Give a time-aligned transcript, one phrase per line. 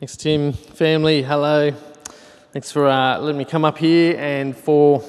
[0.00, 0.54] Thanks, Tim.
[0.54, 1.72] Family, hello.
[2.54, 5.04] Thanks for uh, letting me come up here and for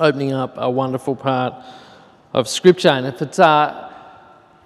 [0.00, 1.52] opening up a wonderful part
[2.32, 2.88] of Scripture.
[2.88, 3.92] And if it's uh,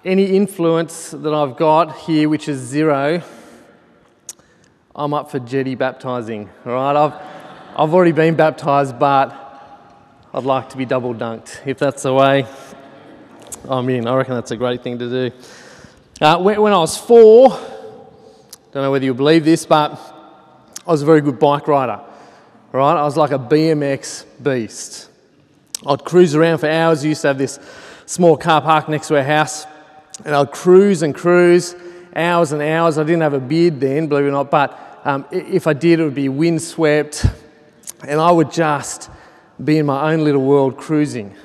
[0.05, 3.21] any influence that I've got here, which is zero,
[4.95, 6.49] I'm up for jetty baptizing.
[6.65, 7.13] All right, I've,
[7.75, 9.37] I've already been baptized, but
[10.33, 11.67] I'd like to be double dunked.
[11.67, 12.47] If that's the way,
[13.67, 14.07] I'm in.
[14.07, 15.35] I reckon that's a great thing to do.
[16.21, 17.59] Uh, when, when I was four,
[18.73, 19.91] don't know whether you believe this, but
[20.87, 22.01] I was a very good bike rider.
[22.71, 22.97] Right?
[22.97, 25.09] I was like a BMX beast.
[25.85, 27.05] I'd cruise around for hours.
[27.05, 27.59] I used to have this
[28.07, 29.67] small car park next to our house,
[30.25, 31.75] and I'd cruise and cruise
[32.15, 32.97] hours and hours.
[32.97, 35.99] I didn't have a beard then, believe it or not, but um, if I did,
[35.99, 37.27] it would be windswept,
[38.07, 39.11] and I would just
[39.63, 41.35] be in my own little world cruising.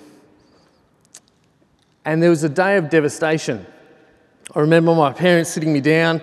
[2.06, 3.66] And there was a day of devastation.
[4.54, 6.22] I remember my parents sitting me down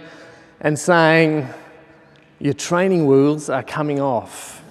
[0.62, 1.48] and saying,
[2.40, 4.64] Your training wheels are coming off.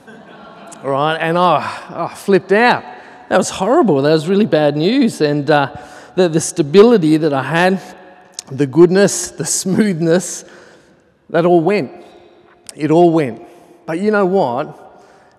[0.83, 1.17] right?
[1.17, 2.83] and I, I flipped out.
[3.29, 4.03] That was horrible.
[4.03, 5.21] That was really bad news.
[5.21, 5.75] And uh,
[6.15, 7.83] the, the stability that I had,
[8.51, 10.45] the goodness, the smoothness,
[11.31, 11.91] that all went.
[12.77, 13.43] It all went.
[13.87, 14.81] But you know what?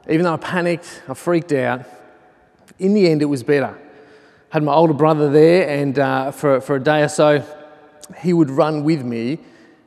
[0.09, 1.85] Even though I panicked, I freaked out,
[2.79, 3.77] in the end it was better.
[4.49, 7.43] Had my older brother there, and uh, for, for a day or so,
[8.19, 9.39] he would run with me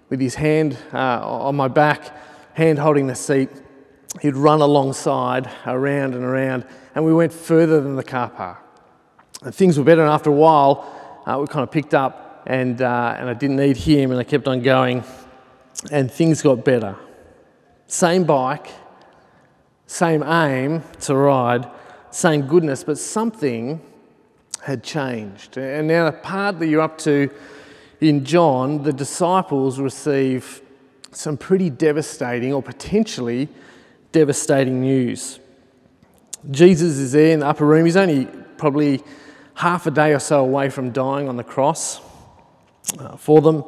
[0.08, 2.14] with his hand uh, on my back,
[2.54, 3.50] hand holding the seat.
[4.20, 8.58] He'd run alongside, around and around, and we went further than the car park.
[9.42, 12.80] And things were better, and after a while, uh, we kind of picked up, and,
[12.80, 15.04] uh, and I didn't need him, and I kept on going,
[15.90, 16.96] and things got better.
[17.86, 18.68] Same bike,
[19.86, 21.70] same aim to ride,
[22.10, 23.80] same goodness, but something
[24.62, 25.56] had changed.
[25.56, 27.30] And now, the part that you're up to
[28.00, 30.62] in John, the disciples receive
[31.10, 33.48] some pretty devastating or potentially
[34.12, 35.40] devastating news.
[36.50, 37.84] Jesus is there in the upper room.
[37.84, 39.02] He's only probably
[39.54, 42.00] half a day or so away from dying on the cross
[42.98, 43.64] uh, for them.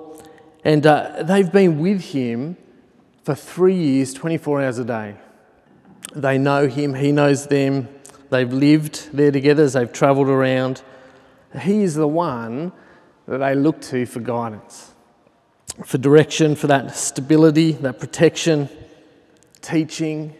[0.64, 2.56] And uh, they've been with him
[3.24, 5.16] for three years, 24 hours a day.
[6.14, 7.88] They know him, he knows them.
[8.30, 10.82] They've lived there together as they've travelled around.
[11.60, 12.72] He is the one
[13.26, 14.92] that they look to for guidance,
[15.84, 18.68] for direction, for that stability, that protection,
[19.60, 20.34] teaching.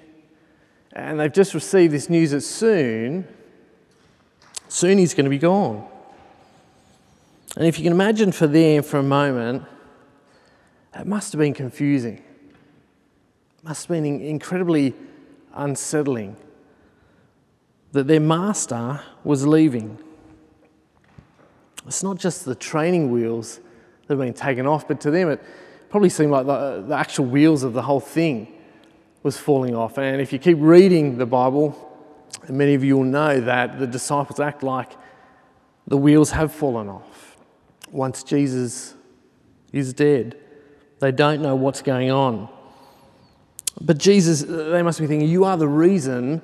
[0.92, 3.26] And they've just received this news that soon,
[4.68, 5.86] soon he's going to be gone.
[7.56, 9.64] And if you can imagine for them for a moment,
[10.98, 12.16] it must have been confusing.
[12.16, 14.94] It must have been incredibly
[15.54, 16.36] unsettling
[17.92, 19.98] that their master was leaving.
[21.86, 23.60] It's not just the training wheels
[24.06, 25.42] that have been taken off, but to them it
[25.88, 28.52] probably seemed like the, the actual wheels of the whole thing
[29.22, 29.98] was falling off.
[29.98, 31.76] And if you keep reading the Bible,
[32.48, 34.92] many of you will know that the disciples act like
[35.86, 37.36] the wheels have fallen off
[37.90, 38.94] once Jesus
[39.72, 40.36] is dead.
[41.00, 42.48] They don't know what's going on.
[43.80, 46.42] But Jesus, they must be thinking, You are the reason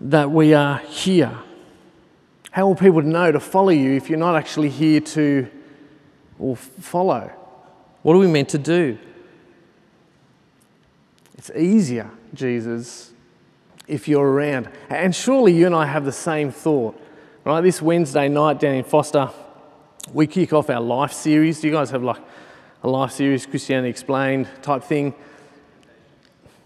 [0.00, 1.36] that we are here.
[2.56, 5.46] How will people know to follow you if you're not actually here to
[6.38, 7.30] or follow?
[8.00, 8.96] What are we meant to do?
[11.36, 13.12] It's easier, Jesus,
[13.86, 14.70] if you're around.
[14.88, 16.98] And surely you and I have the same thought.
[17.44, 19.28] Right, this Wednesday night down in Foster,
[20.14, 21.60] we kick off our life series.
[21.60, 22.22] Do you guys have like
[22.82, 25.14] a life series, Christianity Explained type thing?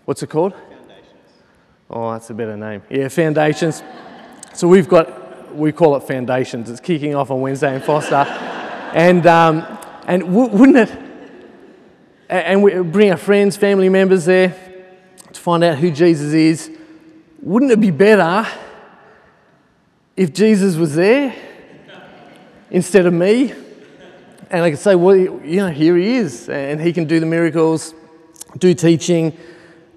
[0.04, 0.52] What's it called?
[0.52, 1.42] Foundations.
[1.90, 2.82] Oh, that's a better name.
[2.88, 3.82] Yeah, Foundations.
[4.54, 5.19] So we've got
[5.54, 6.70] we call it Foundations.
[6.70, 8.14] It's kicking off on Wednesday in Foster.
[8.94, 10.98] and um, and w- wouldn't it?
[12.28, 14.56] And we bring our friends, family members there
[15.32, 16.70] to find out who Jesus is.
[17.42, 18.46] Wouldn't it be better
[20.16, 21.34] if Jesus was there
[22.70, 23.52] instead of me?
[24.50, 27.26] And I could say, well, you know, here he is, and he can do the
[27.26, 27.94] miracles,
[28.58, 29.36] do teaching,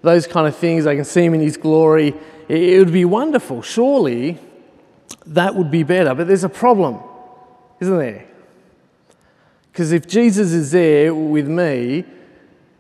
[0.01, 0.85] those kind of things.
[0.85, 2.13] I can see him in his glory.
[2.47, 3.61] It would be wonderful.
[3.61, 4.39] Surely
[5.25, 6.13] that would be better.
[6.13, 6.99] But there's a problem,
[7.79, 8.25] isn't there?
[9.71, 12.05] Because if Jesus is there with me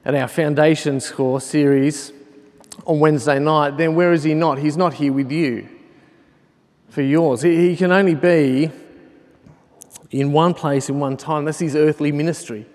[0.05, 2.11] at our Foundations course series
[2.85, 4.59] on Wednesday night, then where is he not?
[4.59, 5.67] He's not here with you
[6.89, 7.41] for yours.
[7.41, 8.71] He can only be
[10.11, 11.45] in one place in one time.
[11.45, 12.67] That's his earthly ministry.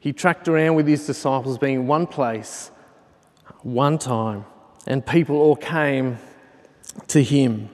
[0.00, 2.70] He tracked around with his disciples being in one place,
[3.62, 4.46] one time,
[4.86, 6.18] and people all came
[7.08, 7.68] to him.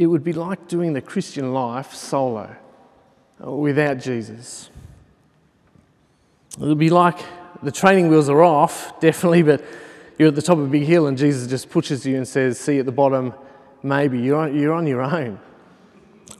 [0.00, 2.56] It would be like doing the Christian life solo,
[3.46, 4.70] uh, without Jesus.
[6.58, 7.18] It would be like
[7.62, 9.62] the training wheels are off, definitely, but
[10.16, 12.58] you're at the top of a big hill and Jesus just pushes you and says,
[12.58, 13.34] See at the bottom,
[13.82, 14.18] maybe.
[14.18, 15.38] You're on, you're on your own.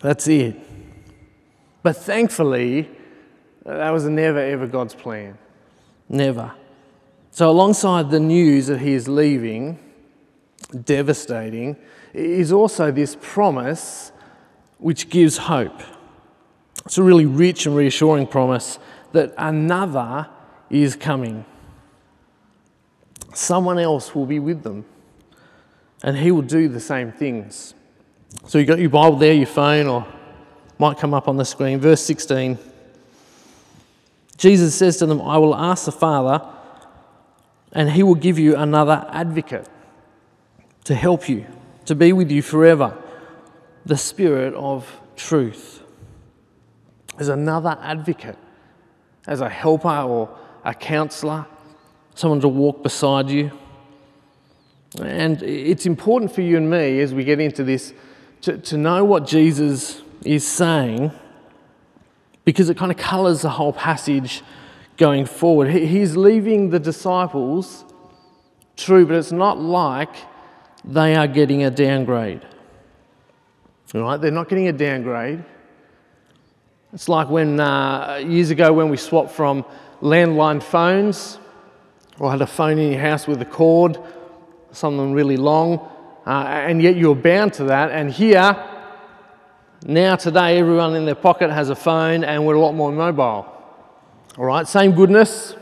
[0.00, 0.56] That's it.
[1.82, 2.88] But thankfully,
[3.66, 5.36] that was never ever God's plan.
[6.08, 6.50] Never.
[7.30, 9.78] So, alongside the news that he is leaving,
[10.84, 11.76] devastating,
[12.12, 14.12] is also this promise
[14.78, 15.80] which gives hope.
[16.86, 18.78] It's a really rich and reassuring promise
[19.12, 20.28] that another
[20.70, 21.44] is coming.
[23.34, 24.84] Someone else will be with them,
[26.02, 27.74] and he will do the same things.
[28.46, 30.06] So you've got your Bible there, your phone, or
[30.78, 31.78] might come up on the screen.
[31.78, 32.58] Verse 16.
[34.36, 36.44] Jesus says to them, I will ask the Father,
[37.72, 39.68] and he will give you another advocate
[40.84, 41.44] to help you,
[41.90, 42.96] to be with you forever
[43.84, 45.82] the Spirit of truth.
[47.16, 48.38] There's another advocate,
[49.26, 51.46] as a helper or a counselor,
[52.14, 53.50] someone to walk beside you.
[55.02, 57.92] And it's important for you and me as we get into this
[58.42, 61.10] to, to know what Jesus is saying
[62.44, 64.44] because it kind of colours the whole passage
[64.96, 65.72] going forward.
[65.72, 67.84] He's leaving the disciples,
[68.76, 70.29] true, but it's not like
[70.84, 72.42] they are getting a downgrade.
[73.94, 75.44] All right, they're not getting a downgrade.
[76.92, 79.64] It's like when uh, years ago when we swapped from
[80.00, 81.38] landline phones,
[82.18, 83.98] or had a phone in your house with a cord,
[84.72, 85.78] something really long,
[86.26, 87.90] uh, and yet you're bound to that.
[87.90, 88.56] And here,
[89.86, 93.46] now, today, everyone in their pocket has a phone and we're a lot more mobile.
[94.36, 95.54] All right, same goodness,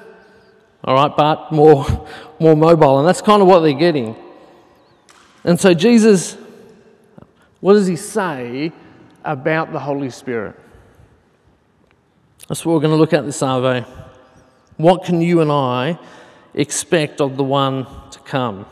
[0.82, 1.87] all right, but more,
[2.41, 2.99] more mobile.
[2.99, 4.17] And that's kind of what they're getting.
[5.49, 6.37] And so, Jesus,
[7.61, 8.71] what does he say
[9.25, 10.55] about the Holy Spirit?
[12.47, 13.87] That's what we're going to look at this Arvo.
[14.77, 15.99] What can you and I
[16.53, 18.67] expect of the one to come?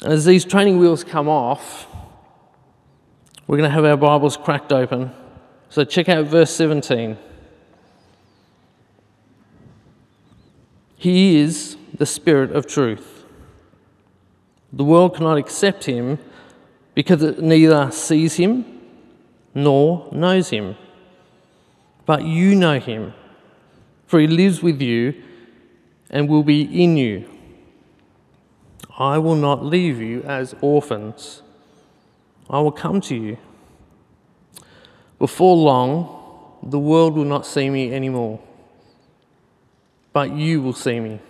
[0.00, 1.86] And as these training wheels come off,
[3.46, 5.12] we're going to have our Bibles cracked open.
[5.68, 7.18] So check out verse 17.
[10.96, 13.21] He is the Spirit of truth.
[14.72, 16.18] The world cannot accept him
[16.94, 18.64] because it neither sees him
[19.54, 20.76] nor knows him.
[22.06, 23.12] But you know him,
[24.06, 25.14] for he lives with you
[26.10, 27.28] and will be in you.
[28.98, 31.42] I will not leave you as orphans.
[32.48, 33.38] I will come to you.
[35.18, 38.40] Before long, the world will not see me anymore,
[40.12, 41.20] but you will see me.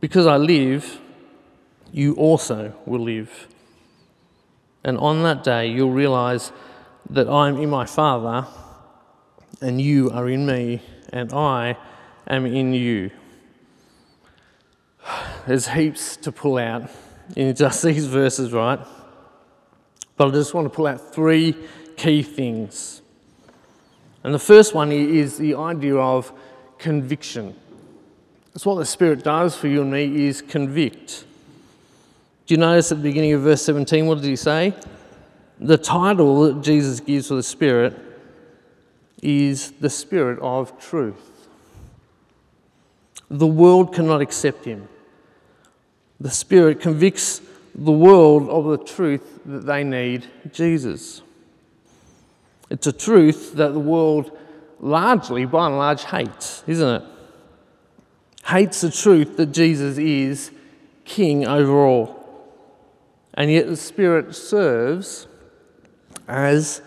[0.00, 1.00] Because I live,
[1.92, 3.48] you also will live.
[4.84, 6.52] And on that day, you'll realize
[7.10, 8.46] that I am in my Father,
[9.60, 11.76] and you are in me, and I
[12.26, 13.10] am in you.
[15.46, 16.90] There's heaps to pull out
[17.34, 18.80] in just these verses, right?
[20.16, 21.56] But I just want to pull out three
[21.96, 23.02] key things.
[24.24, 26.32] And the first one is the idea of
[26.78, 27.54] conviction.
[28.52, 31.24] That's what the Spirit does for you and me is convict.
[32.46, 34.72] Do you notice at the beginning of verse 17, what did he say?
[35.58, 37.98] The title that Jesus gives for the Spirit
[39.20, 41.48] is the Spirit of truth.
[43.28, 44.88] The world cannot accept him.
[46.20, 47.40] The Spirit convicts
[47.74, 51.22] the world of the truth that they need Jesus.
[52.70, 54.36] It's a truth that the world
[54.78, 57.08] largely, by and large, hates, isn't it?
[58.44, 60.52] Hates the truth that Jesus is
[61.04, 62.15] king over all.
[63.36, 65.28] And yet the Spirit serves
[66.26, 66.80] as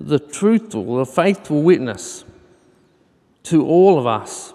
[0.00, 2.24] the truthful, the faithful witness
[3.44, 4.54] to all of us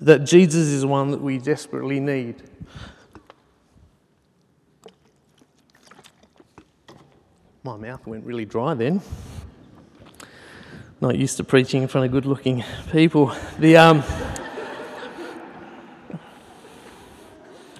[0.00, 2.42] that Jesus is one that we desperately need.
[7.62, 9.00] My mouth went really dry then.
[11.00, 12.62] Not used to preaching in front of good looking
[12.92, 13.32] people.
[13.58, 14.02] The, um,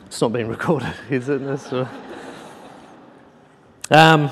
[0.06, 1.42] it's not being recorded, is it?
[3.94, 4.30] Um,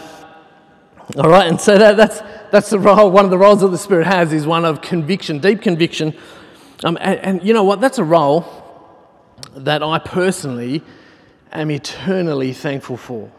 [1.17, 3.79] all right, and so that, that's, that's the role, one of the roles that the
[3.79, 6.15] Spirit has is one of conviction, deep conviction.
[6.85, 7.81] Um, and, and you know what?
[7.81, 8.45] That's a role
[9.55, 10.83] that I personally
[11.53, 13.31] am eternally thankful for.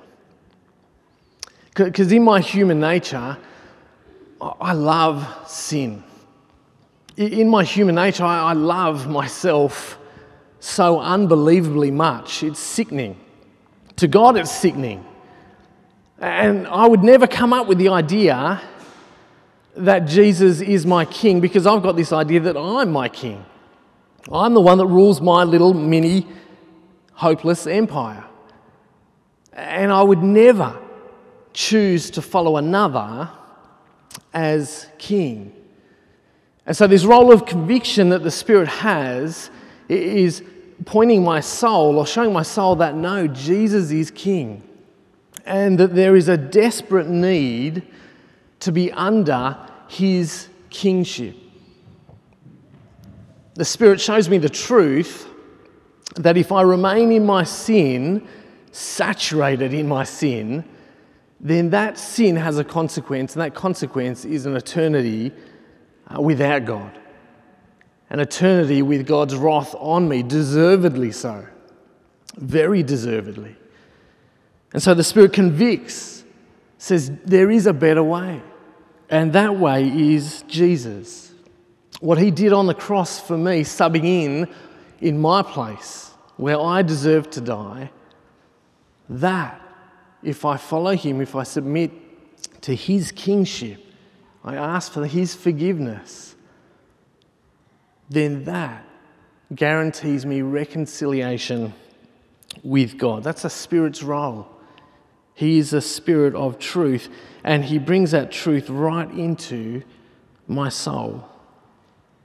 [1.75, 3.37] Because in my human nature,
[4.39, 6.03] I love sin.
[7.17, 9.97] In my human nature, I love myself
[10.59, 12.43] so unbelievably much.
[12.43, 13.19] It's sickening.
[13.97, 15.05] To God, it's sickening.
[16.23, 18.61] And I would never come up with the idea
[19.75, 23.43] that Jesus is my king because I've got this idea that I'm my king.
[24.31, 26.25] I'm the one that rules my little mini
[27.11, 28.23] hopeless empire.
[29.51, 30.79] And I would never
[31.51, 33.29] choose to follow another
[34.33, 35.51] as king.
[36.65, 39.51] And so, this role of conviction that the Spirit has
[39.89, 40.41] is
[40.85, 44.63] pointing my soul or showing my soul that no, Jesus is king.
[45.45, 47.83] And that there is a desperate need
[48.61, 49.57] to be under
[49.87, 51.35] his kingship.
[53.55, 55.27] The Spirit shows me the truth
[56.15, 58.27] that if I remain in my sin,
[58.71, 60.63] saturated in my sin,
[61.39, 65.31] then that sin has a consequence, and that consequence is an eternity
[66.07, 66.97] uh, without God.
[68.09, 71.45] An eternity with God's wrath on me, deservedly so.
[72.35, 73.55] Very deservedly.
[74.73, 76.23] And so the Spirit convicts,
[76.79, 78.41] says there is a better way,
[79.09, 81.31] and that way is Jesus.
[81.99, 84.47] What He did on the cross for me, subbing in
[84.99, 87.91] in my place where I deserve to die,
[89.09, 89.61] that,
[90.23, 91.91] if I follow Him, if I submit
[92.63, 93.85] to His kingship,
[94.43, 96.35] I ask for His forgiveness,
[98.09, 98.85] then that
[99.53, 101.73] guarantees me reconciliation
[102.63, 103.23] with God.
[103.23, 104.47] That's a Spirit's role.
[105.35, 107.09] He is a Spirit of truth,
[107.43, 109.83] and He brings that truth right into
[110.47, 111.27] my soul.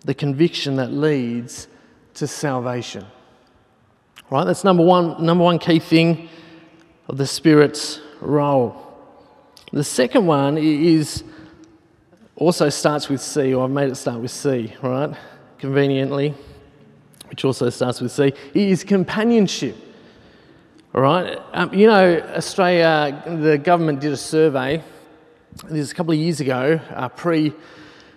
[0.04, 1.68] The conviction that leads
[2.14, 3.06] to salvation.
[4.30, 4.44] Right?
[4.44, 6.28] That's number one, number one key thing
[7.08, 8.84] of the Spirit's role.
[9.72, 11.24] The second one is
[12.36, 15.14] also starts with C, or I've made it start with C, right?
[15.58, 16.34] Conveniently,
[17.28, 19.76] which also starts with C, it is companionship.
[20.98, 24.82] All right, um, you know, Australia, the government did a survey
[25.62, 27.52] this is a couple of years ago, uh, pre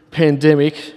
[0.10, 0.96] pandemic,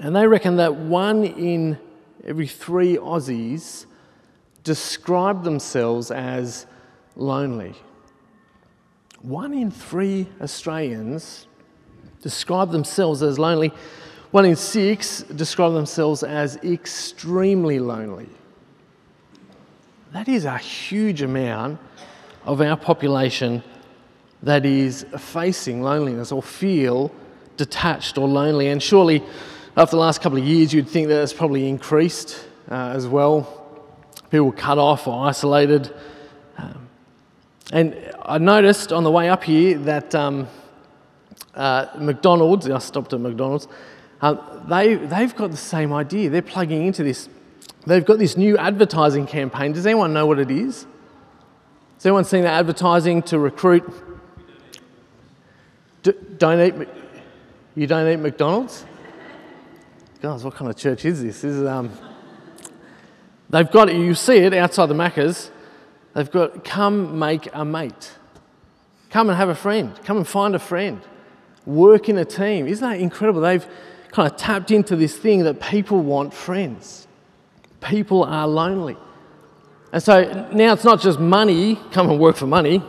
[0.00, 1.78] and they reckon that one in
[2.24, 3.84] every three Aussies
[4.64, 6.64] describe themselves as
[7.14, 7.74] lonely.
[9.20, 11.46] One in three Australians
[12.22, 13.70] describe themselves as lonely.
[14.30, 18.30] One in six describe themselves as extremely lonely.
[20.16, 21.78] That is a huge amount
[22.46, 23.62] of our population
[24.42, 27.12] that is facing loneliness or feel
[27.58, 28.68] detached or lonely.
[28.68, 29.22] And surely,
[29.76, 33.42] after the last couple of years, you'd think that it's probably increased uh, as well
[34.30, 35.94] people cut off or isolated.
[36.56, 36.88] Um,
[37.70, 40.48] and I noticed on the way up here that um,
[41.54, 43.68] uh, McDonald's, I stopped at McDonald's,
[44.22, 44.34] uh,
[44.66, 46.30] they, they've got the same idea.
[46.30, 47.28] They're plugging into this.
[47.86, 49.72] They've got this new advertising campaign.
[49.72, 50.86] Does anyone know what it is?
[51.94, 53.84] Has anyone seen the advertising to recruit?
[56.02, 56.88] D- don't eat,
[57.74, 58.84] you don't eat McDonald's?
[60.20, 61.42] Guys, what kind of church is this?
[61.42, 61.90] This is um,
[63.48, 65.50] They've got, you see it outside the Maccas,
[66.14, 68.12] they've got, come make a mate.
[69.10, 69.98] Come and have a friend.
[70.04, 71.00] Come and find a friend.
[71.64, 72.66] Work in a team.
[72.66, 73.40] Isn't that incredible?
[73.40, 73.66] They've
[74.10, 77.05] kind of tapped into this thing that people want friends.
[77.80, 78.96] People are lonely.
[79.92, 82.82] And so now it's not just money, come and work for money,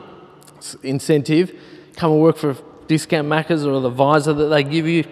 [0.83, 1.53] incentive,
[1.95, 2.55] come and work for
[2.87, 5.05] discount Maccas or the visor that they give you.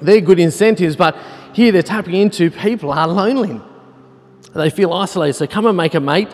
[0.00, 1.16] They're good incentives, but
[1.52, 3.60] here they're tapping into people are lonely.
[4.54, 5.34] They feel isolated.
[5.34, 6.28] So come and make a mate,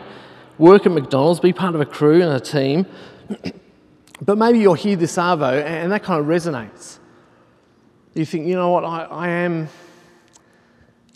[0.59, 2.87] work at McDonald's, be part of a crew and a team.
[4.23, 6.99] but maybe you're here this Arvo and that kind of resonates.
[8.15, 9.69] You think, you know what, I, I am,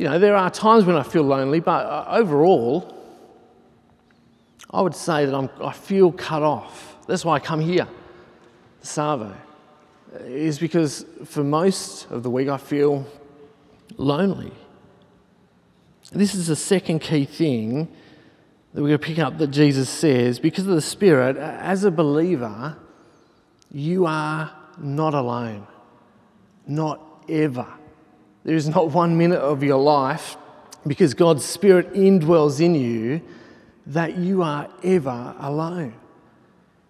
[0.02, 2.92] you know, there are times when I feel lonely, but uh, overall,
[4.68, 6.96] I would say that I'm, I feel cut off.
[7.06, 7.86] That's why I come here,
[8.80, 9.32] the Savo,
[10.22, 13.06] is because for most of the week I feel
[13.96, 14.50] lonely.
[16.10, 17.86] This is the second key thing
[18.74, 20.40] that we're going to pick up that Jesus says.
[20.40, 22.76] Because of the Spirit, as a believer,
[23.70, 25.64] you are not alone.
[26.66, 27.68] Not ever.
[28.44, 30.36] There is not one minute of your life,
[30.86, 33.22] because God's Spirit indwells in you,
[33.86, 35.94] that you are ever alone.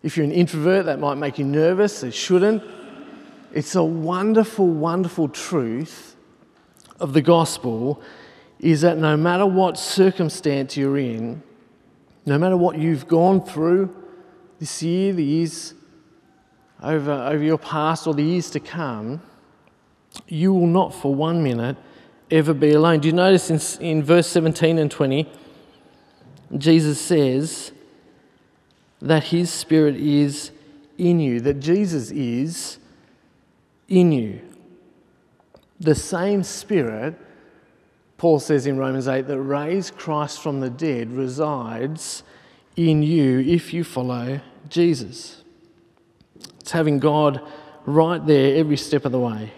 [0.02, 2.02] If you're an introvert, that might make you nervous.
[2.02, 2.62] It shouldn't.
[3.52, 6.16] It's a wonderful, wonderful truth
[6.98, 8.00] of the gospel
[8.58, 11.42] is that no matter what circumstance you're in,
[12.24, 13.94] no matter what you've gone through
[14.60, 15.74] this year, the years
[16.82, 19.20] over, over your past, or the years to come,
[20.26, 21.76] you will not for one minute
[22.30, 23.00] ever be alone.
[23.00, 25.30] Do you notice in, in verse 17 and 20,
[26.56, 27.72] Jesus says
[29.00, 30.50] that his spirit is
[30.98, 32.78] in you, that Jesus is
[33.88, 34.40] in you.
[35.80, 37.16] The same Spirit,
[38.16, 42.22] Paul says in Romans 8, that raised Christ from the dead resides
[42.76, 45.42] in you if you follow Jesus.
[46.60, 47.42] It's having God
[47.84, 49.52] right there every step of the way.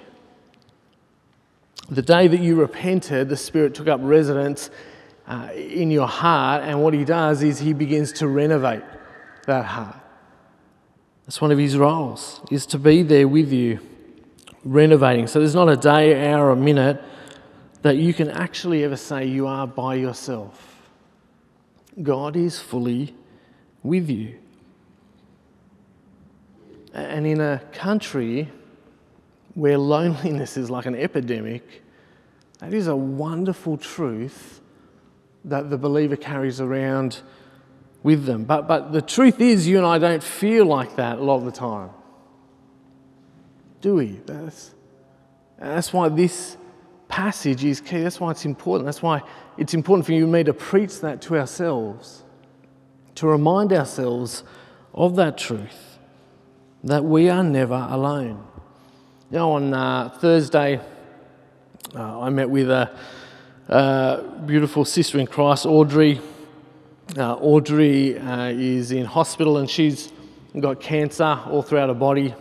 [1.91, 4.71] The day that you repented, the Spirit took up residence
[5.27, 8.83] uh, in your heart, and what He does is He begins to renovate
[9.47, 9.97] that heart.
[11.27, 13.81] That's one of His roles, is to be there with you,
[14.65, 15.27] renovating.
[15.27, 17.03] So there's not a day, hour, or minute
[17.83, 20.91] that you can actually ever say you are by yourself.
[22.03, 23.15] God is fully
[23.83, 24.39] with you.
[26.95, 28.51] And in a country
[29.55, 31.83] where loneliness is like an epidemic,
[32.59, 34.61] that is a wonderful truth
[35.45, 37.21] that the believer carries around
[38.03, 38.45] with them.
[38.45, 41.45] But, but the truth is, you and I don't feel like that a lot of
[41.45, 41.91] the time.
[43.81, 44.21] Do we?
[44.25, 44.75] That's,
[45.59, 46.57] that's why this
[47.09, 48.03] passage is key.
[48.03, 48.87] That's why it's important.
[48.87, 49.23] That's why
[49.59, 52.23] it's important for you and me to preach that to ourselves,
[53.17, 54.43] to remind ourselves
[54.95, 55.99] of that truth
[56.83, 58.47] that we are never alone.
[59.35, 60.79] You know, on uh, Thursday,
[61.93, 62.89] uh, I met with a,
[63.67, 66.21] a, beautiful sister in Christ, Audrey.
[67.19, 70.13] Uh, Audrey uh, is in hospital and she's
[70.61, 72.33] got cancer all throughout her body,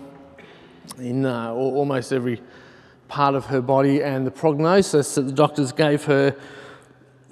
[1.00, 2.39] in uh, almost every
[3.07, 6.35] part of her body, and the prognosis that the doctors gave her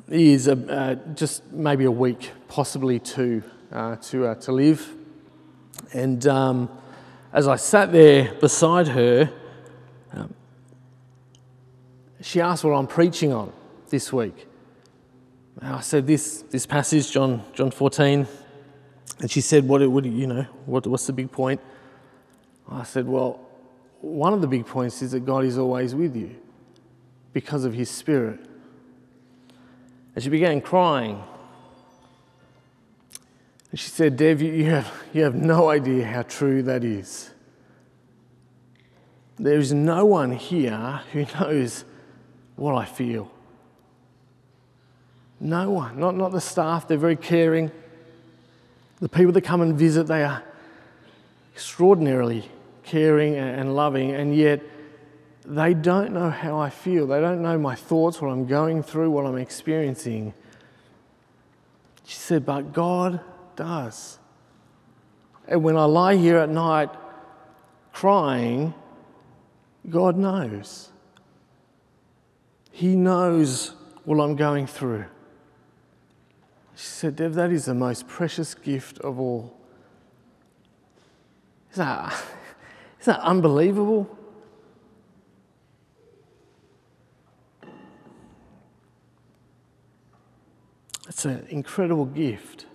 [0.07, 4.91] is a, just maybe a week, possibly two, uh, to, to live.
[5.93, 6.67] And um,
[7.31, 9.31] as I sat there beside her,
[12.21, 13.51] she asked what I'm preaching on
[13.89, 14.47] this week.
[15.59, 18.27] And I said this, this passage, John, John 14,
[19.19, 21.59] and she said, what, what you know, what, what's the big point?
[22.69, 23.39] I said, well,
[23.99, 26.35] one of the big points is that God is always with you
[27.33, 28.39] because of his spirit.
[30.15, 31.21] And she began crying.
[33.69, 37.29] And she said, Dev, you have, you have no idea how true that is.
[39.37, 41.85] There is no one here who knows
[42.61, 43.31] what I feel.
[45.39, 47.71] No one, not, not the staff, they're very caring.
[48.99, 50.43] The people that come and visit, they are
[51.55, 52.47] extraordinarily
[52.83, 54.61] caring and loving, and yet
[55.43, 57.07] they don't know how I feel.
[57.07, 60.35] They don't know my thoughts, what I'm going through, what I'm experiencing.
[62.05, 63.21] She said, But God
[63.55, 64.19] does.
[65.47, 66.91] And when I lie here at night
[67.91, 68.75] crying,
[69.89, 70.90] God knows.
[72.71, 73.73] He knows
[74.05, 75.05] what I'm going through.
[76.75, 79.55] She said, Dev, that is the most precious gift of all.
[81.71, 82.13] Is that,
[82.99, 84.17] is that unbelievable?
[91.07, 92.65] It's an incredible gift.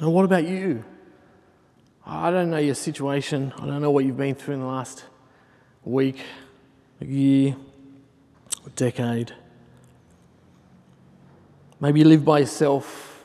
[0.00, 0.84] And what about you?
[2.06, 3.52] I don't know your situation.
[3.58, 5.04] I don't know what you've been through in the last
[5.84, 6.20] week,
[7.00, 7.56] a year,
[8.66, 9.32] a decade.
[11.80, 13.24] Maybe you live by yourself.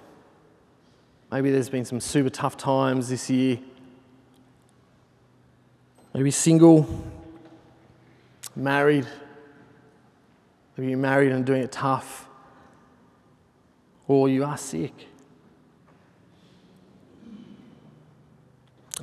[1.31, 3.59] Maybe there's been some super tough times this year.
[6.13, 6.87] Maybe single,
[8.55, 9.05] married.
[10.75, 12.27] Maybe you're married and doing it tough.
[14.07, 14.93] Or you are sick.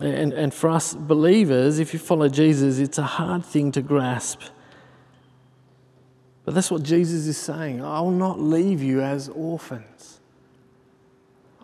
[0.00, 4.40] And, and for us believers, if you follow Jesus, it's a hard thing to grasp.
[6.44, 7.82] But that's what Jesus is saying.
[7.82, 10.20] I will not leave you as orphans.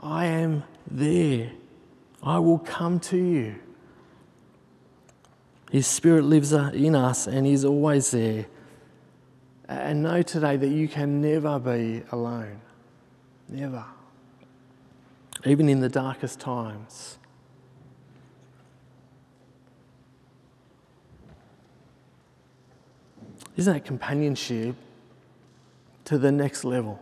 [0.02, 1.52] I am there.
[2.22, 3.56] I will come to you.
[5.70, 8.46] His Spirit lives uh, in us and He's always there.
[9.68, 12.60] And know today that you can never be alone.
[13.48, 13.84] Never.
[15.44, 17.18] Even in the darkest times.
[23.60, 24.74] Isn't that companionship
[26.06, 26.98] to the next level?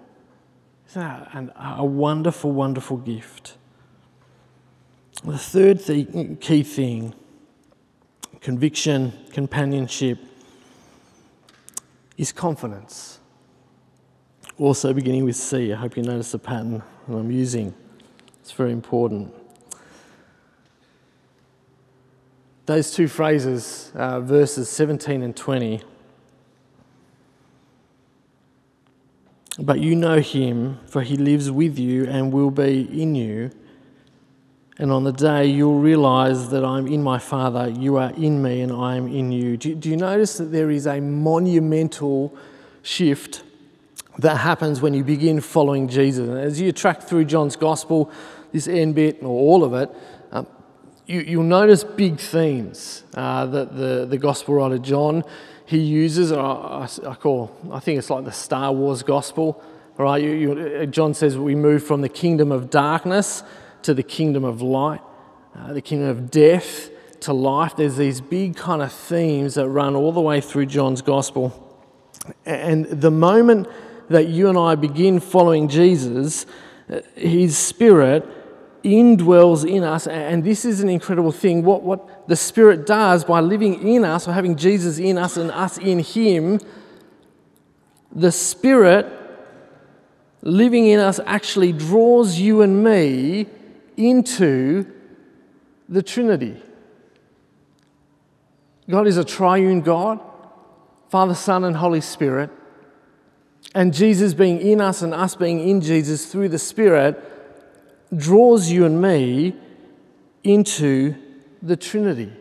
[0.88, 3.56] Isn't that an, a wonderful, wonderful gift?
[5.22, 7.14] The third th- key thing
[8.40, 10.18] conviction, companionship
[12.16, 13.20] is confidence.
[14.58, 15.72] Also beginning with C.
[15.72, 17.72] I hope you notice the pattern that I'm using.
[18.40, 19.32] It's very important.
[22.66, 25.82] Those two phrases, uh, verses 17 and 20,
[29.58, 33.50] But you know him, for he lives with you and will be in you.
[34.78, 38.60] And on the day you'll realize that I'm in my Father, you are in me,
[38.60, 39.56] and I am in you.
[39.56, 42.36] Do, do you notice that there is a monumental
[42.82, 43.42] shift
[44.18, 46.28] that happens when you begin following Jesus?
[46.28, 48.12] And as you track through John's Gospel,
[48.52, 49.90] this end bit, or all of it,
[50.30, 50.46] um,
[51.06, 55.24] you, will notice big themes uh, that the, the Gospel writer John
[55.68, 56.32] he uses.
[56.32, 59.62] I, I, call, I think it's like the Star Wars Gospel.
[59.98, 60.22] Right?
[60.22, 63.42] You, you, John says we move from the kingdom of darkness
[63.82, 65.02] to the kingdom of light,
[65.54, 66.88] uh, the kingdom of death
[67.20, 67.76] to life.
[67.76, 71.78] There's these big kind of themes that run all the way through John's gospel.
[72.46, 73.68] And the moment
[74.08, 76.46] that you and I begin following Jesus,
[76.88, 78.26] uh, his spirit
[78.82, 80.06] indwells in us.
[80.06, 81.62] And this is an incredible thing.
[81.62, 85.50] What, what the spirit does by living in us or having Jesus in us and
[85.50, 86.60] us in him,
[88.12, 89.06] the spirit
[90.42, 93.46] living in us actually draws you and me
[93.96, 94.86] into
[95.88, 96.62] the Trinity.
[98.90, 100.20] God is a triune God,
[101.08, 102.50] Father, Son, and Holy Spirit.
[103.74, 107.22] And Jesus being in us and us being in Jesus through the Spirit
[108.14, 109.56] draws you and me
[110.44, 111.14] into
[111.62, 112.32] the Trinity.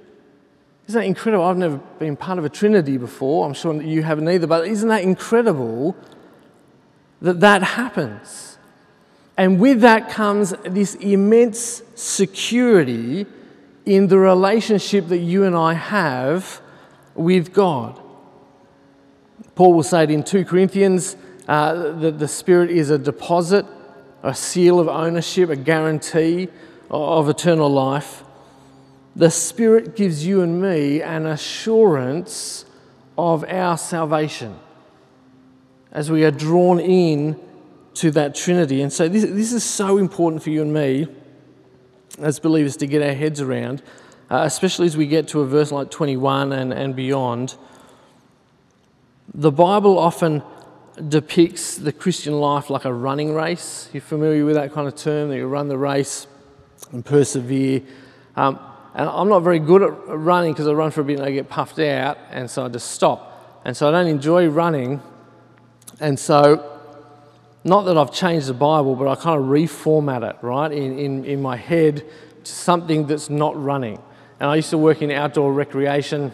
[0.88, 1.44] Isn't that incredible?
[1.44, 3.46] I've never been part of a Trinity before.
[3.46, 5.96] I'm sure that you haven't either, but isn't that incredible
[7.22, 8.58] that that happens?
[9.38, 13.26] And with that comes this immense security
[13.86, 16.62] in the relationship that you and I have
[17.16, 18.00] with God.
[19.56, 21.16] Paul will say it in 2 Corinthians
[21.48, 23.66] uh, that the Spirit is a deposit,
[24.24, 26.50] a seal of ownership, a guarantee
[26.90, 28.24] of eternal life.
[29.18, 32.66] The Spirit gives you and me an assurance
[33.18, 34.60] of our salvation
[35.92, 37.40] as we are drawn in
[37.96, 38.84] to that Trinity.
[38.84, 41.08] And so this, this is so important for you and me
[42.20, 43.82] as believers to get our heads around,
[44.30, 47.56] uh, especially as we get to a verse like 21 and, and beyond.
[49.34, 50.44] The Bible often
[51.10, 53.90] depicts the Christian life like a running race.
[53.94, 56.28] You're familiar with that kind of term, that you run the race
[56.92, 57.82] and persevere.
[58.36, 58.60] Um,
[58.98, 61.32] and I'm not very good at running because I run for a bit and I
[61.32, 63.62] get puffed out, and so I just stop.
[63.64, 65.04] And so I don't enjoy running.
[66.00, 66.80] And so
[67.64, 71.26] not that I've changed the Bible, but I kind of reformat it, right, in, in,
[71.26, 72.06] in my head
[72.44, 74.02] to something that's not running.
[74.40, 76.32] And I used to work in outdoor recreation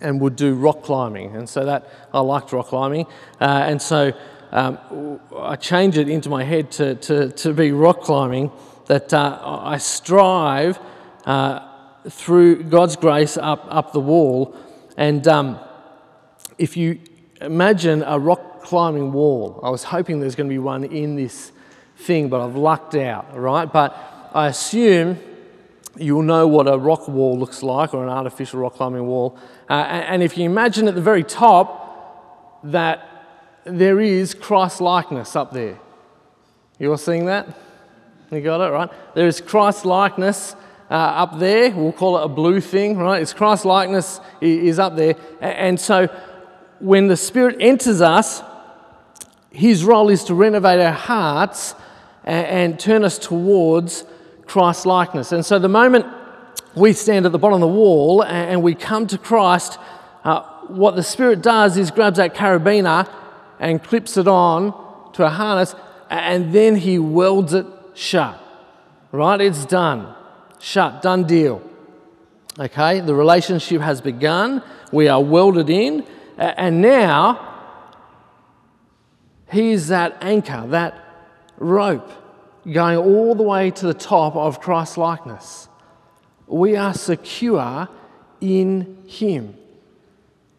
[0.00, 1.36] and would do rock climbing.
[1.36, 3.06] And so that, I liked rock climbing.
[3.40, 4.12] Uh, and so
[4.50, 8.50] um, I changed it into my head to, to, to be rock climbing,
[8.86, 10.80] that uh, I strive
[11.24, 11.67] uh,
[12.08, 14.56] through God's grace up, up the wall.
[14.96, 15.58] And um,
[16.58, 17.00] if you
[17.40, 19.60] imagine a rock climbing wall.
[19.62, 21.52] I was hoping there's going to be one in this
[21.96, 23.70] thing, but I've lucked out, right?
[23.70, 23.96] But
[24.34, 25.18] I assume
[25.96, 29.38] you'll know what a rock wall looks like or an artificial rock climbing wall.
[29.70, 33.26] Uh, and if you imagine at the very top that
[33.64, 35.78] there is Christ likeness up there.
[36.78, 37.48] You all seeing that?
[38.30, 38.90] You got it, right?
[39.14, 40.54] There is Christ likeness
[40.90, 41.70] uh, up there.
[41.70, 43.20] We'll call it a blue thing, right?
[43.20, 45.16] It's Christ likeness is up there.
[45.40, 46.06] And so
[46.80, 48.42] when the Spirit enters us,
[49.50, 51.74] his role is to renovate our hearts
[52.24, 54.04] and, and turn us towards
[54.46, 55.32] Christ likeness.
[55.32, 56.06] And so the moment
[56.74, 59.78] we stand at the bottom of the wall and, and we come to Christ,
[60.24, 63.10] uh, what the Spirit does is grabs that carabiner
[63.58, 65.74] and clips it on to a harness,
[66.10, 68.40] and then he welds it shut.
[69.10, 69.40] Right?
[69.40, 70.14] It's done.
[70.58, 71.02] Shut.
[71.02, 71.62] Done deal.
[72.58, 73.00] Okay?
[73.00, 74.62] The relationship has begun.
[74.92, 76.06] We are welded in.
[76.36, 77.44] And now
[79.50, 81.04] He's that anchor, that
[81.56, 82.10] rope
[82.70, 85.68] going all the way to the top of Christ likeness.
[86.46, 87.88] We are secure
[88.40, 89.56] in Him.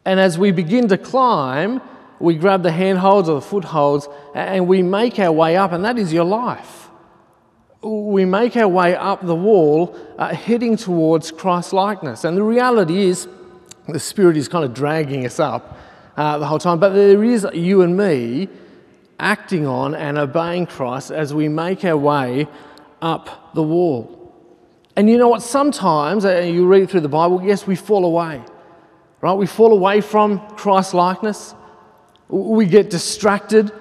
[0.06, 1.82] And as we begin to climb,
[2.20, 5.98] we grab the handholds or the footholds and we make our way up, and that
[5.98, 6.79] is your life.
[7.82, 12.26] We make our way up the wall, uh, heading towards Christ likeness.
[12.26, 13.28] And the reality is,
[13.88, 15.78] the Spirit is kind of dragging us up
[16.18, 18.50] uh, the whole time, but there is you and me
[19.18, 22.48] acting on and obeying Christ as we make our way
[23.02, 24.16] up the wall.
[24.98, 25.42] And you know what?
[25.42, 28.44] Sometimes, uh, you read through the Bible, yes, we fall away,
[29.22, 29.34] right?
[29.34, 31.56] We fall away from Christ likeness.
[32.28, 33.72] We get distracted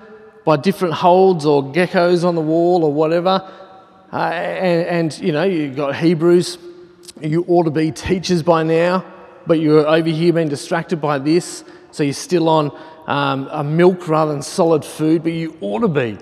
[0.44, 3.52] by different holds or geckos on the wall or whatever.
[4.12, 6.59] Uh, and, and, you know, you've got Hebrews,
[7.21, 9.05] you ought to be teachers by now,
[9.47, 11.64] but you're over here being distracted by this.
[11.90, 15.88] So you're still on um, a milk rather than solid food, but you ought to
[15.88, 16.18] be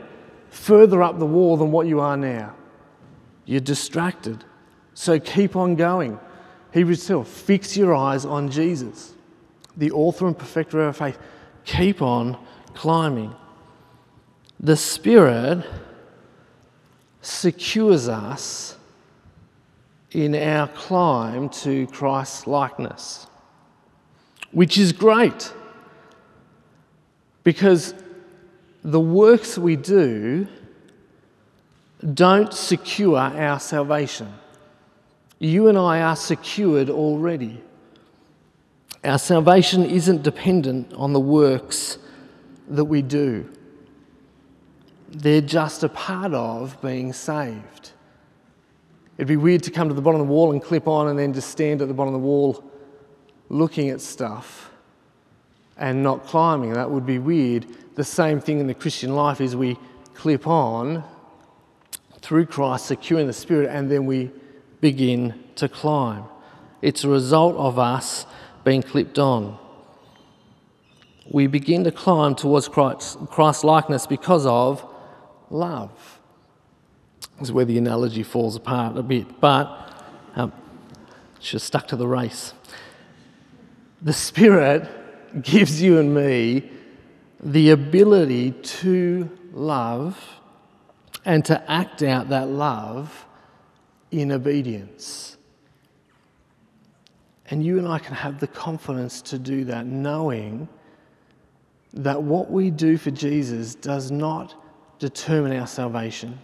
[0.50, 2.54] further up the wall than what you are now.
[3.44, 4.44] you're distracted.
[4.94, 6.18] So keep on going.
[6.72, 9.14] Hebrews 12, fix your eyes on Jesus,
[9.76, 11.18] the author and perfecter of faith.
[11.64, 12.36] Keep on
[12.74, 13.34] climbing.
[14.58, 15.64] The Spirit
[17.26, 18.76] secures us
[20.12, 23.26] in our climb to Christ's likeness,
[24.52, 25.52] which is great
[27.42, 27.94] because
[28.82, 30.46] the works we do
[32.14, 34.32] don't secure our salvation.
[35.38, 37.60] You and I are secured already.
[39.04, 41.98] Our salvation isn't dependent on the works
[42.68, 43.50] that we do,
[45.08, 47.92] they're just a part of being saved.
[49.18, 51.18] It'd be weird to come to the bottom of the wall and clip on and
[51.18, 52.62] then just stand at the bottom of the wall
[53.48, 54.70] looking at stuff
[55.78, 56.72] and not climbing.
[56.72, 57.66] That would be weird.
[57.94, 59.78] The same thing in the Christian life is we
[60.14, 61.02] clip on
[62.20, 64.30] through Christ, securing the Spirit, and then we
[64.80, 66.24] begin to climb.
[66.82, 68.26] It's a result of us
[68.64, 69.58] being clipped on.
[71.30, 74.86] We begin to climb towards Christ likeness because of
[75.50, 76.20] love.
[77.38, 79.92] This is where the analogy falls apart a bit, but
[80.34, 80.52] um,
[81.40, 82.54] she's stuck to the race.
[84.02, 84.88] The Spirit
[85.42, 86.70] gives you and me
[87.40, 90.18] the ability to love
[91.24, 93.26] and to act out that love
[94.10, 95.36] in obedience.
[97.50, 100.68] And you and I can have the confidence to do that, knowing
[101.92, 104.54] that what we do for Jesus does not
[104.98, 106.38] determine our salvation,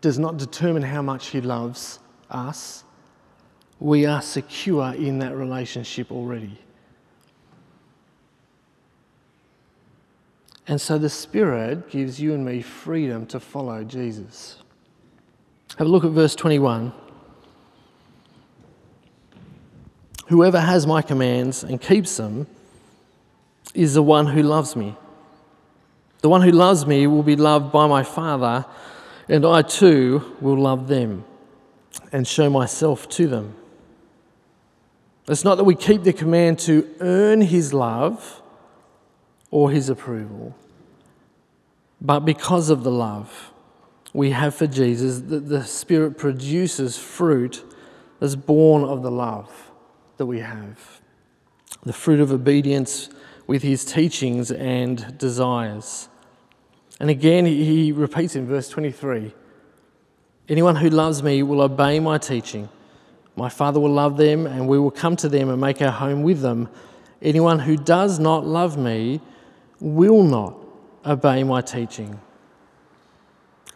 [0.00, 1.98] does not determine how much He loves
[2.30, 2.84] us.
[3.78, 6.58] We are secure in that relationship already.
[10.68, 14.58] And so the Spirit gives you and me freedom to follow Jesus.
[15.78, 16.92] Have a look at verse 21.
[20.28, 22.48] Whoever has my commands and keeps them
[23.74, 24.96] is the one who loves me.
[26.20, 28.64] The one who loves me will be loved by my Father,
[29.28, 31.24] and I too will love them
[32.12, 33.54] and show myself to them.
[35.28, 38.42] It's not that we keep the command to earn his love
[39.50, 40.54] or his approval.
[42.00, 43.52] But because of the love
[44.12, 47.64] we have for Jesus, the, the Spirit produces fruit
[48.20, 49.70] that's born of the love
[50.16, 51.00] that we have
[51.86, 53.08] the fruit of obedience
[53.46, 56.08] with his teachings and desires.
[56.98, 59.32] And again, he repeats in verse 23
[60.48, 62.68] Anyone who loves me will obey my teaching.
[63.34, 66.22] My Father will love them, and we will come to them and make our home
[66.22, 66.68] with them.
[67.20, 69.20] Anyone who does not love me
[69.80, 70.56] will not
[71.04, 72.20] obey my teaching.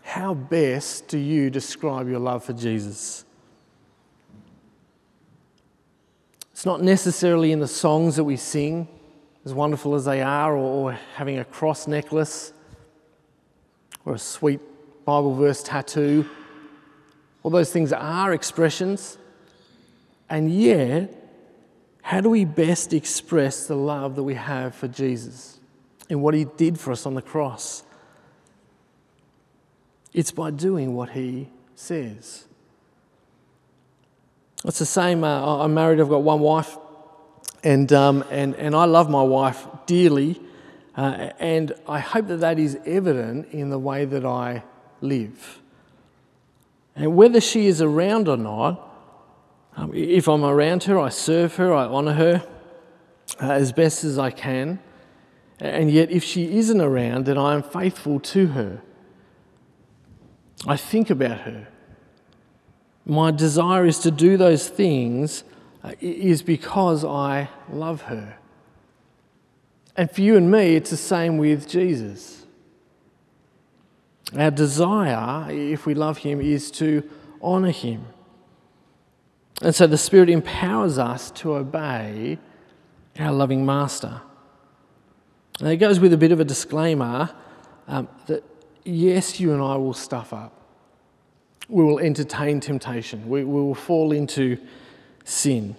[0.03, 3.25] How best do you describe your love for Jesus?
[6.53, 8.89] It's not necessarily in the songs that we sing,
[9.45, 12.53] as wonderful as they are, or, having a cross necklace,
[14.05, 14.61] or a sweet
[15.05, 16.29] Bible verse tattoo.
[17.43, 19.17] All those things are expressions.
[20.29, 21.15] And yet,
[22.03, 25.61] how do we best express the love that we have for Jesus?
[26.11, 27.85] and what he did for us on the cross.
[30.13, 32.47] It's by doing what he says.
[34.65, 35.23] It's the same.
[35.23, 36.77] Uh, I'm married, I've got one wife,
[37.63, 40.41] and, um, and, and I love my wife dearly.
[40.97, 44.65] Uh, and I hope that that is evident in the way that I
[45.01, 45.61] live.
[46.97, 48.87] And whether she is around or not,
[49.77, 52.47] um, if I'm around her, I serve her, I honour her
[53.41, 54.81] uh, as best as I can.
[55.61, 58.83] And yet, if she isn't around, then I am faithful to her.
[60.67, 61.69] I think about her.
[63.07, 65.45] My desire is to do those things
[66.01, 68.37] is because I love her.
[69.97, 72.47] And for you and me, it's the same with Jesus.
[74.37, 77.09] Our desire, if we love him, is to
[77.43, 78.07] honour him.
[79.63, 82.39] And so the Spirit empowers us to obey
[83.19, 84.23] our loving Master.
[85.59, 87.31] And it goes with a bit of a disclaimer
[87.89, 88.45] um, that
[88.85, 90.55] yes, you and I will stuff up.
[91.69, 93.29] We will entertain temptation.
[93.29, 94.59] We, we will fall into
[95.25, 95.77] sin.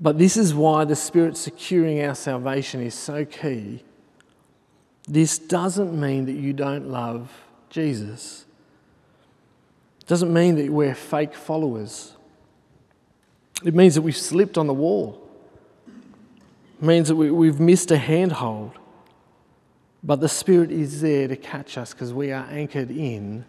[0.00, 3.82] But this is why the Spirit securing our salvation is so key.
[5.08, 7.30] This doesn't mean that you don't love
[7.70, 8.44] Jesus.
[10.00, 12.14] It doesn't mean that we're fake followers.
[13.64, 15.22] It means that we've slipped on the wall
[15.86, 18.72] It means that we, we've missed a handhold.
[20.02, 23.44] But the Spirit is there to catch us because we are anchored in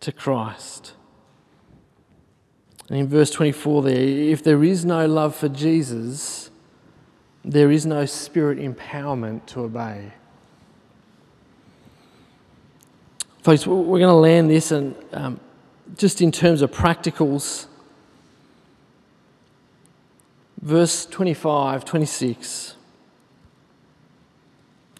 [0.00, 0.92] to Christ.
[2.88, 6.50] And in verse 24, there, if there is no love for Jesus,
[7.44, 10.12] there is no spirit empowerment to obey.
[13.42, 15.40] Folks, we're going to land this, and um,
[15.96, 17.66] just in terms of practicals,
[20.60, 22.74] verse 25, 26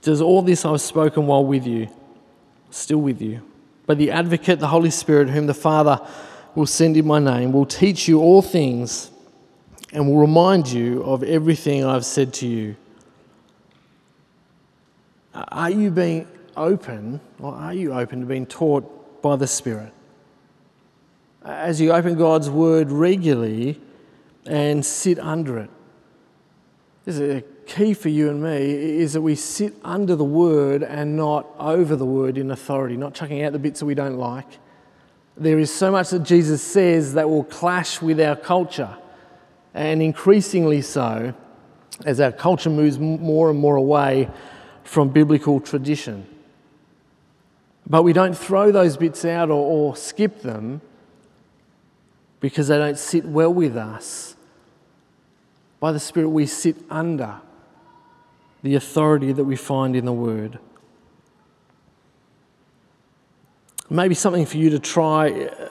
[0.01, 1.89] says, All this I've spoken while with you,
[2.71, 3.43] still with you.
[3.87, 6.01] But the advocate, the Holy Spirit, whom the Father
[6.55, 9.11] will send in my name, will teach you all things
[9.93, 12.77] and will remind you of everything I've said to you.
[15.35, 19.93] Are you being open, or are you open to being taught by the Spirit?
[21.45, 23.81] As you open God's Word regularly
[24.47, 25.71] and sit under it.
[27.05, 30.83] This is a key for you and me is that we sit under the Word
[30.83, 34.19] and not over the Word in authority, not chucking out the bits that we don't
[34.19, 34.59] like.
[35.39, 38.97] There is so much that Jesus says that will clash with our culture,
[39.73, 41.33] and increasingly so
[42.05, 44.29] as our culture moves more and more away
[44.83, 46.27] from biblical tradition.
[47.87, 50.81] But we don't throw those bits out or, or skip them
[52.41, 54.37] because they don't sit well with us.
[55.81, 57.41] By the Spirit, we sit under
[58.63, 60.59] the authority that we find in the Word.
[63.91, 65.31] Maybe something for you to try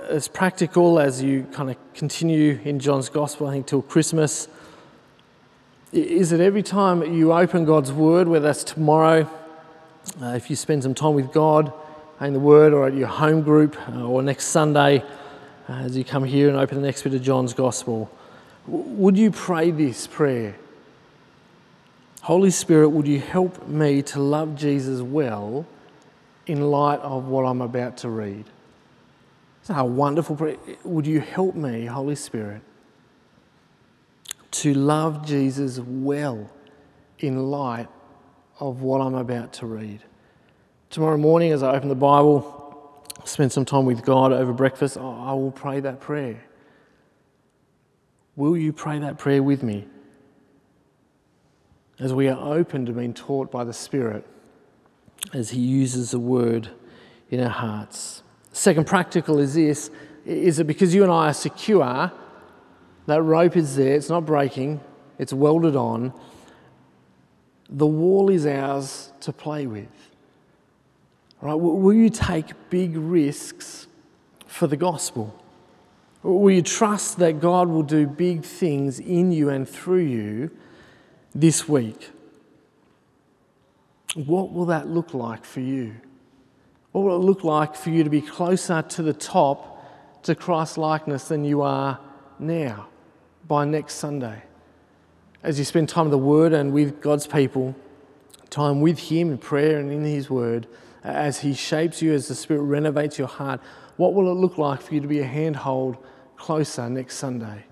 [0.10, 4.48] as practical as you kind of continue in John's Gospel, I think, till Christmas,
[5.92, 9.30] is that every time you open God's Word, whether that's tomorrow,
[10.20, 11.72] uh, if you spend some time with God,
[12.20, 15.04] in the Word or at your home group uh, or next Sunday
[15.70, 18.10] uh, as you come here and open the next bit of John's Gospel,
[18.66, 20.56] would you pray this prayer?
[22.22, 25.68] Holy Spirit, would you help me to love Jesus well
[26.48, 28.46] in light of what I'm about to read?
[29.64, 30.58] Isn't a wonderful prayer?
[30.84, 32.62] Would you help me, Holy Spirit,
[34.52, 36.50] to love Jesus well
[37.20, 37.88] in light
[38.60, 40.02] of what I'm about to read?
[40.90, 45.34] Tomorrow morning, as I open the Bible, spend some time with God over breakfast, I
[45.34, 46.42] will pray that prayer.
[48.38, 49.86] Will you pray that prayer with me?
[52.00, 54.26] As we are open to being taught by the Spirit,
[55.34, 56.70] as He uses the word
[57.30, 58.24] in our hearts.
[58.52, 59.90] Second practical is this
[60.26, 62.12] is that because you and I are secure,
[63.06, 64.82] that rope is there, it's not breaking,
[65.18, 66.14] it's welded on.
[67.70, 69.88] The wall is ours to play with.
[71.42, 71.54] Right?
[71.54, 73.88] Will you take big risks
[74.48, 75.42] for the gospel?
[76.24, 80.52] Will you trust that God will do big things in you and through you
[81.34, 82.10] this week?
[84.26, 85.94] What will that look like for you?
[86.92, 90.76] What will it look like for you to be closer to the top to Christ
[90.76, 92.00] likeness than you are
[92.40, 92.88] now
[93.48, 94.42] by next Sunday?
[95.44, 97.76] As you spend time in the Word and with God's people,
[98.50, 100.66] time with Him in prayer and in His Word,
[101.04, 103.62] as He shapes you, as the Spirit renovates your heart,
[103.98, 105.96] what will it look like for you to be a handhold
[106.38, 107.66] closer next Sunday?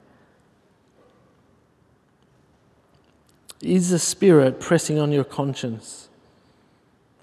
[3.61, 6.09] Is the Spirit pressing on your conscience,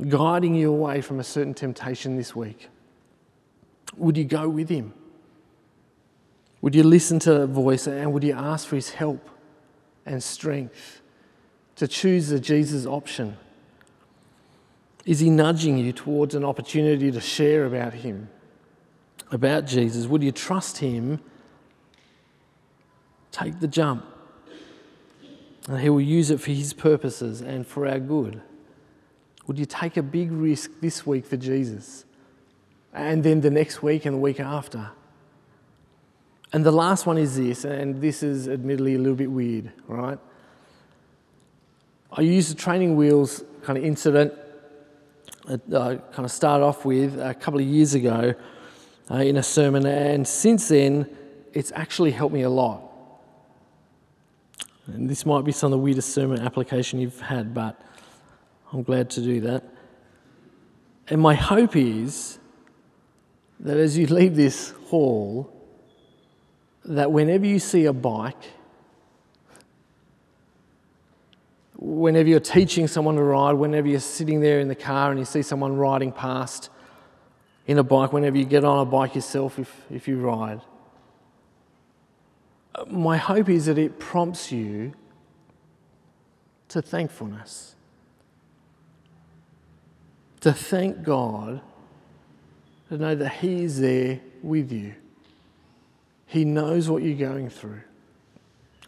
[0.08, 2.68] guiding you away from a certain temptation this week?
[3.96, 4.94] Would you go with Him?
[6.60, 9.28] Would you listen to that voice and would you ask for His help
[10.06, 11.02] and strength
[11.76, 13.36] to choose the Jesus option?
[15.04, 18.28] Is he nudging you towards an opportunity to share about him,
[19.30, 20.06] about Jesus?
[20.06, 21.20] Would you trust him?
[23.32, 24.04] Take the jump.
[25.68, 28.42] And he will use it for his purposes and for our good.
[29.46, 32.04] Would you take a big risk this week for Jesus?
[32.92, 34.90] And then the next week and the week after?
[36.52, 40.18] And the last one is this, and this is admittedly a little bit weird, right?
[42.12, 44.34] I used the training wheels kind of incident
[45.48, 45.56] I
[45.96, 48.34] kind of started off with a couple of years ago
[49.10, 51.08] uh, in a sermon, and since then,
[51.52, 52.82] it's actually helped me a lot.
[54.86, 57.80] And this might be some of the weirdest sermon application you've had, but
[58.72, 59.64] I'm glad to do that.
[61.08, 62.38] And my hope is
[63.60, 65.52] that as you leave this hall,
[66.84, 68.42] that whenever you see a bike,
[71.76, 75.26] whenever you're teaching someone to ride, whenever you're sitting there in the car and you
[75.26, 76.70] see someone riding past
[77.66, 80.60] in a bike, whenever you get on a bike yourself, if, if you ride,
[82.88, 84.94] my hope is that it prompts you
[86.68, 87.76] to thankfulness.
[90.42, 91.60] To thank God
[92.88, 94.94] to know that He is there with you.
[96.26, 97.80] He knows what you're going through.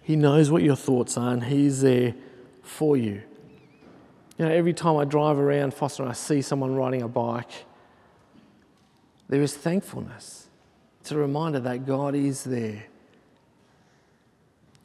[0.02, 2.14] He knows what your thoughts are, and He's there
[2.62, 3.22] for you.
[4.36, 7.64] You know, every time I drive around Foster and I see someone riding a bike,
[9.28, 10.48] there is thankfulness.
[11.00, 12.84] It's a reminder that God is there.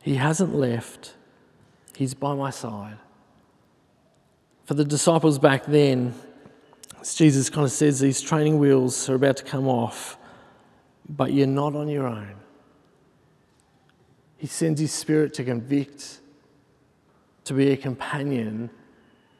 [0.04, 1.16] He hasn't left,
[1.96, 2.98] He's by my side.
[4.66, 6.14] For the disciples back then,
[7.02, 10.18] as Jesus kind of says, these training wheels are about to come off,
[11.08, 12.36] but you're not on your own.
[14.38, 16.20] He sends His Spirit to convict,
[17.46, 18.70] to be a companion,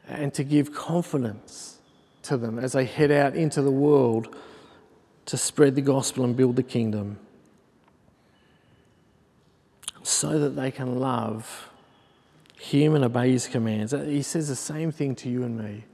[0.08, 1.78] and to give confidence
[2.22, 4.34] to them as they head out into the world
[5.26, 7.18] to spread the gospel and build the kingdom
[10.02, 11.70] so that they can love
[12.58, 13.92] him and obey his commands.
[13.92, 15.84] He says the same thing to you and me.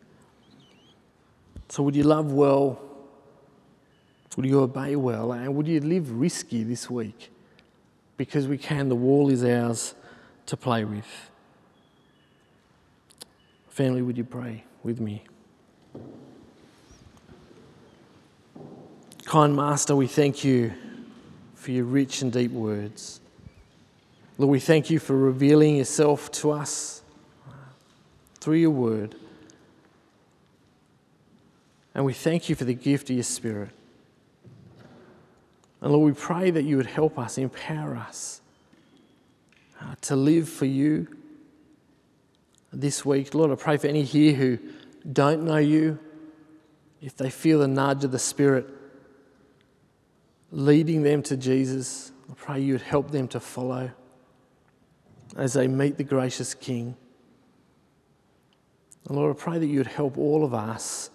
[1.69, 2.81] So, would you love well?
[4.37, 5.33] Would you obey well?
[5.33, 7.31] And would you live risky this week?
[8.17, 9.95] Because we can, the wall is ours
[10.47, 11.07] to play with.
[13.69, 15.23] Family, would you pray with me?
[19.25, 20.73] Kind Master, we thank you
[21.55, 23.21] for your rich and deep words.
[24.39, 27.03] Lord, we thank you for revealing yourself to us
[28.39, 29.17] through your word.
[31.97, 33.71] And we thank you for the gift of your Spirit.
[35.81, 38.43] And Lord, we pray that you would help us, empower us
[39.81, 41.09] uh, to live for you
[42.71, 43.35] this week.
[43.35, 44.59] Lord, I pray for any here who
[45.11, 45.99] don't know you,
[47.01, 48.69] if they feel the nudge of the Spirit
[50.51, 52.13] leading them to Jesus.
[52.31, 53.91] I pray you would help them to follow
[55.35, 56.95] as they meet the gracious King.
[59.09, 61.09] And Lord, I pray that you would help all of us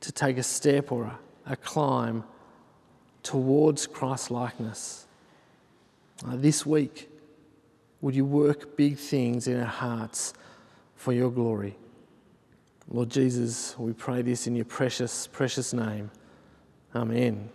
[0.00, 2.24] to take a step or a, a climb
[3.22, 5.06] towards Christ likeness.
[6.26, 7.08] Uh, this week,
[8.00, 10.34] would you work big things in our hearts
[10.96, 11.76] for your glory?
[12.88, 16.10] Lord Jesus, we pray this in your precious, precious name.
[16.94, 17.50] Amen.